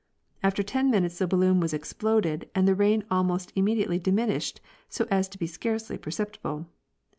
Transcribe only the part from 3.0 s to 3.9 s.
almost imme